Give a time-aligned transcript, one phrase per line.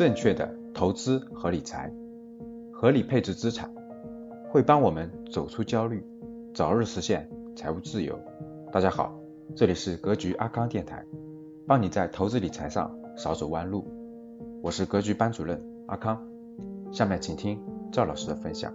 [0.00, 1.92] 正确的投资和理财，
[2.72, 3.70] 合理配置资产，
[4.48, 6.02] 会帮我们走出焦虑，
[6.54, 8.18] 早日实现财务自由。
[8.72, 9.14] 大家好，
[9.54, 11.04] 这里是格局阿康电台，
[11.66, 13.86] 帮你在投资理财上少走弯路。
[14.62, 16.26] 我是格局班主任阿康，
[16.90, 17.62] 下面请听
[17.92, 18.72] 赵老师的分享。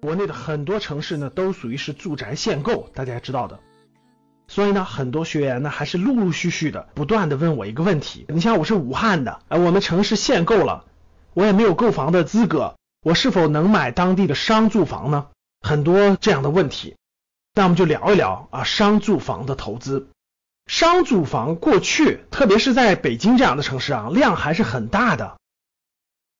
[0.00, 3.60] 国内的很多城市呢，都属于是住宅限购，大家知道的。
[4.46, 10.84] 所以呢，很多学员呢还是陆陆续续的不断的问我一个问题：你像我是武汉的，呃，我们城市限购了，
[11.32, 15.26] 我也没有购房的资格，我是否能买当地的商住房呢？
[15.60, 16.96] 很多这样的问题，
[17.54, 20.08] 那我们就聊一聊啊，商住房的投资。
[20.66, 25.36] 商住房过去，特别是在北京这样的城市啊，量还是很大的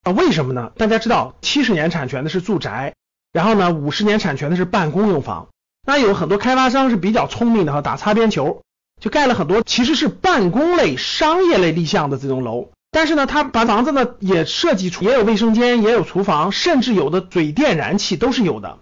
[0.02, 0.12] 啊。
[0.12, 0.72] 为什么呢？
[0.76, 2.94] 大家知道，七十年产权的是住宅，
[3.32, 5.48] 然后呢，五十年产权的是办公用房。
[5.84, 8.62] 那有很多开发商是比较聪明的哈，打擦边球，
[9.00, 12.70] 就盖了很多其实是办公类、商业类立项的这种楼。
[12.90, 18.78] 但是呢，他把房子呢也设计出，也有卫生间，也有厨房，甚至有的水电燃气都是有的。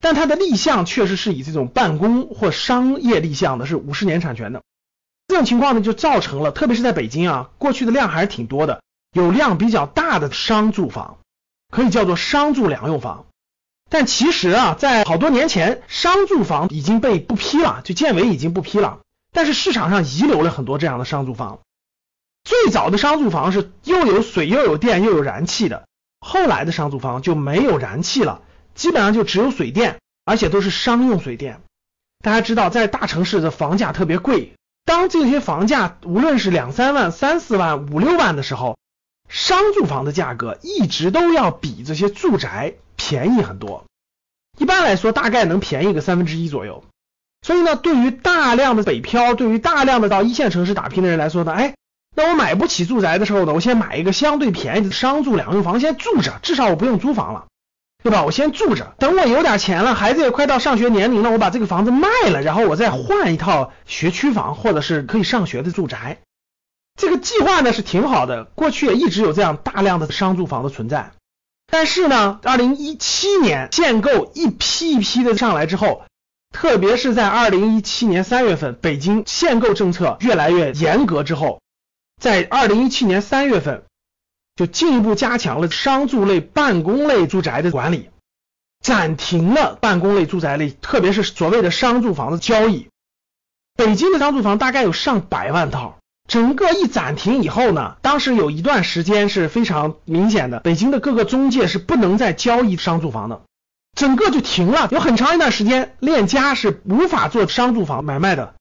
[0.00, 4.62] 但它的立项确实是以这种办公或商业立项的，是五十年产权的。
[5.28, 8.82] 这种情况呢，就造成了，特别是在北京啊，过去的量还是挺多的，
[9.14, 11.18] 有量比较大的商住房，
[11.70, 13.26] 可以叫做商住两用房。
[13.92, 19.00] 但其实啊，在好多年前，商住房已经被不批了，就建委已经不批了。
[19.32, 21.60] 但是市场上遗留了很多这样的商住房。
[22.42, 25.86] 最早的商住房是又有水又有电又有燃气的，
[26.20, 28.40] 后来的商住房就没有燃气了，
[28.74, 31.60] 基本上就只有水电，而且都是商用水电。
[32.24, 34.54] 大家知道，在大城市的房价特别贵，
[34.86, 38.78] 当这些房价无论是两三万、三四万、五六万的时候，
[39.28, 42.76] 商住房的价格一直都要比这些住宅。
[43.12, 43.84] 便宜很多，
[44.56, 46.82] 一般来说大概能便宜个三分之一左右。
[47.42, 51.74] 所以呢，对于大量的北漂，对于大量的到一线城市打拼的人来说呢，哎，
[52.16, 57.48] 那我买不起住宅的时候呢，我先买一个相对便宜的商住两用房，先住着，至少我不用租房了，
[58.02, 58.24] 对吧？
[58.24, 66.16] 我先住着，等我有点钱了，孩子也快到上学年龄了，我把这个房子卖了，然后我再换一套学区房或者是可以上学的住宅。
[66.98, 71.10] 这个计划呢是挺好的，过去也一直有这样大量的商住房的存在。
[71.72, 76.02] 但是呢，二零一七年限购一批一批的上来之后，
[76.52, 81.62] 特别是在二零一七年三月份，北京限购政策越来越严格之后，
[82.20, 83.84] 在二零一七年三月份
[84.54, 88.10] 就进一步加强了商住类、办公类住宅的管理，
[88.82, 92.90] 暂停了办公类住宅类，特别是所谓的商住房的交易。
[93.74, 95.98] 北京的商住房大概有上百万套。
[96.32, 103.42] 整个一暂停以后呢，当时有一段时间是非常明显的，北京的各个中介是不能再交易商住房的，
[103.94, 104.88] 整个就停了。
[104.90, 108.54] 有很长一段时间，链家是无法做商住房买卖的。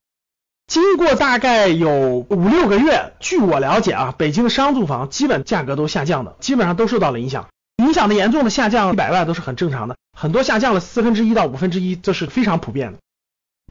[0.67, 7.47] 经过大概有五六个月，据我了解啊，北京的商住房基本价格都下降的，基本上都受到了影响。
[7.77, 12.97] 影响的严重的下降一百万都是很正常的，很多下降了四分之一到五分之一，这是非常普遍的。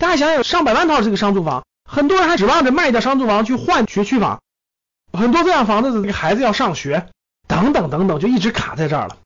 [0.01, 1.65] 大家想想，上百万套这个商住房。
[1.91, 4.41] 很多人还指望着卖掉商住房去换学区房，
[5.13, 7.09] 很多这样房子的这个孩子要上学，
[7.49, 9.17] 等等等等，就一直卡在这儿了。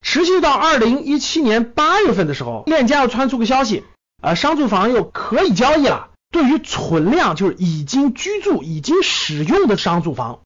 [0.00, 3.84] 持续到二零一七年八月份的时候，链家又传出个消息，
[4.22, 6.10] 呃，商住房又可以交易了。
[6.30, 10.42] 对于存量，就是已经居住、已经使用的商住房，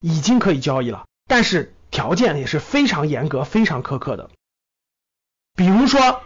[0.00, 4.30] 已经可以交易了，但是条件也是非常严格、非常苛刻的。
[5.54, 6.22] 比如说，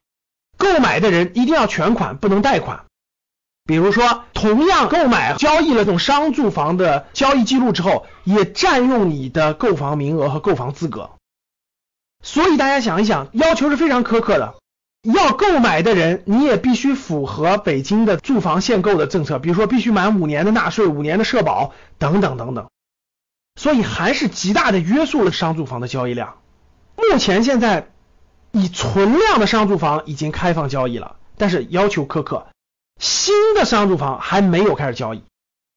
[0.57, 2.85] 购买的人一定要全款，不能贷款。
[3.65, 11.11] 比如说，同样购买交易了这种商住房的交易记录之后，也占用你的购房名额和购房资格。
[12.23, 14.55] 所以大家想一想，要求是非常苛刻的。
[15.03, 22.69] 要购买的人，你也必须符合北京的住房限购的政策，比如说必须满五年的纳税、五年的社保等等等等。
[23.61, 26.39] 所以还是极大的约束了商住房的交易量。
[26.97, 27.91] 目前现在
[28.53, 32.47] 以存量的商住房已经开放交易了，但是要求苛刻。
[33.03, 35.25] 新的商住房还没有开始交易，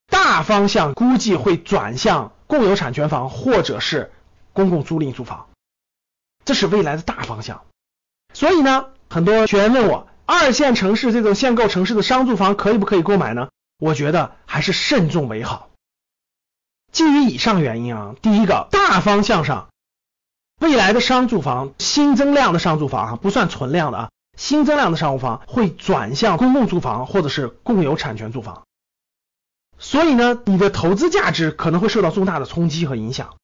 [0.05, 4.13] 大方向估计会转向共有产权房或者是
[4.53, 5.49] 公共租赁住房，
[6.45, 7.65] 这是未来的大方向。
[8.31, 13.49] 所以呢，很多学员问我，二线城市这种限购城市的商住房可以不可以购买呢？
[13.79, 15.69] 我觉得还是慎重为好。
[16.91, 19.69] 基于以上原因啊，第一个大方向上，
[20.61, 24.09] 未来的商住房新增量的商住房啊，不算存量的啊。
[24.35, 28.63] 新增量的商务房会转向公共住房或者是共有产权住房，
[29.77, 33.35] 所以呢，你的投资价值可能会受到重大的冲击和影响。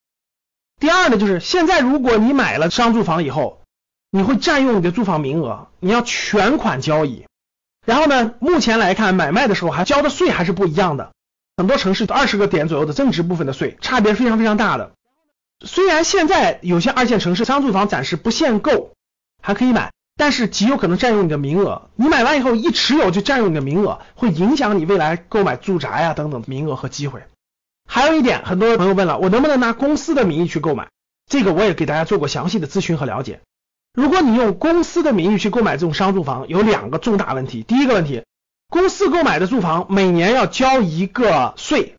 [0.80, 3.62] 第二呢，就是现在如果你买了商住房以后，
[4.10, 7.26] 你会占用你的住房名额，你要全款交易。
[7.86, 11.14] 然后呢，目前来看买卖的时候还交的税还是不一样的，
[11.58, 14.92] 很多城市二十个点左右的增值部分的税差别非常非常大的。
[15.66, 18.94] 虽然现在有些二线城市商住房暂时不限购，
[19.42, 21.90] 还可以买，但是极有可能占用你的名额。
[21.96, 27.24] 你买完以后一持有就占用你的名额，会影响你未来购买住宅啊等等名额和机会。
[27.90, 30.90] 还有一点，很多朋友问了，我能不能拿公司的名义去购买？
[31.30, 33.42] 这个我也给大家做过详细的咨询和了解。
[33.94, 37.64] 如果你用公司的名义去购买这种商住房，有两个重大问题。
[37.64, 38.24] 第一个问题，
[38.70, 41.96] 公司购买的住房每年要交一个税，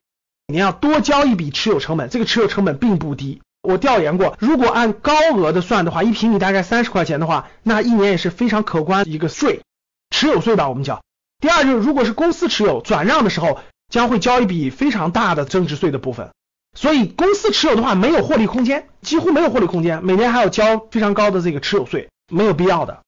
[0.47, 3.43] 你要多交一笔持有成本，这个持有成本并不低。
[3.62, 9.62] 我调研过，如果按高额的算的话，一平米大概三十块钱的话，那一年也是非常可观一个税，
[10.11, 11.03] 持有税吧，我们叫。
[11.41, 13.61] 第二就是，如果是公司持有转让的时候。
[13.93, 16.31] 将会交一笔非常大的增值税的部分，
[16.75, 23.00] 所以公司持有的话没有获利空间，几乎没有获利空间，每年还要交非常高的这个持有税，没有必要的。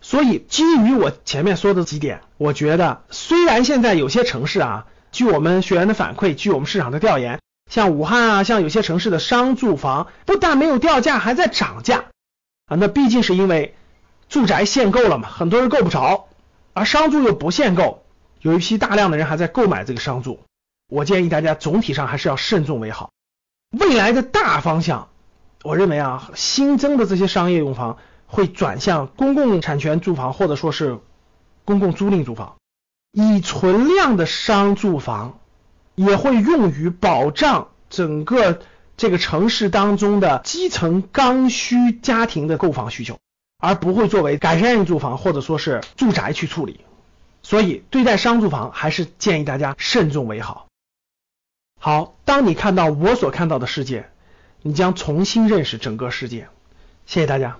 [0.00, 7.40] 所以基于我前面说的几点，我觉得虽然现在有些城市啊，据我们学员的反馈，据我们市场的调研，
[7.70, 12.04] 像武汉啊，像有些城市的商住房不但没有掉价，还在涨价
[12.66, 13.74] 啊，那毕竟是因为
[14.28, 16.28] 住宅限购了嘛，很多人够不着，
[16.72, 18.02] 而商住又不限购。
[18.40, 20.40] 有一批大量的人还在购买这个商住，
[20.88, 23.10] 我建议大家总体上还是要慎重为好。
[23.70, 25.08] 未来的大方向，
[25.62, 27.96] 我认为啊，新增的这些商业用房
[28.26, 30.98] 会转向公共产权住房，或者说是
[31.64, 32.56] 公共租赁住房。
[33.12, 35.38] 以存量的商住房
[35.94, 38.60] 也会用于保障整个
[38.96, 43.18] 这个城市当中的基层刚需家庭的购房需求，
[43.58, 46.80] 而不会作为改善性住房或者说是住宅去处理。
[47.42, 50.68] 所以，对待商住房还是建议大家慎重为好。
[51.78, 54.08] 好，当你看到我所看到的世界，
[54.62, 56.48] 你将重新认识整个世界。
[57.04, 57.58] 谢谢大家。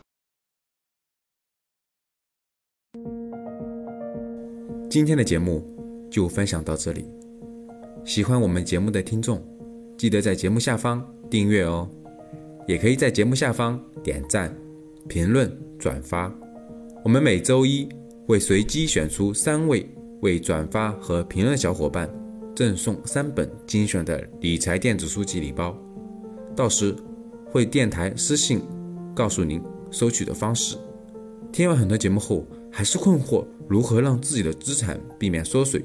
[4.89, 5.63] 今天的节目
[6.11, 7.24] 就分享到这里。
[8.05, 9.43] 喜欢我们节目的听众，
[9.97, 11.89] 记得在节目下方订阅哦，
[12.69, 14.55] 也可以在节目下方点赞、
[15.09, 16.33] 评论、转发。
[17.05, 17.89] 我们每周一。
[18.27, 19.87] 会随机选出三位
[20.23, 22.09] 为转发和评论小伙伴
[22.57, 25.77] 赠送三本精选的理财电子书籍礼包，
[26.57, 26.97] 到时
[27.45, 28.63] 会电台私信
[29.15, 30.75] 告诉您收取的方式。
[31.53, 35.85] 听完很多节目后，还是困惑如何让自己的资产避免缩水，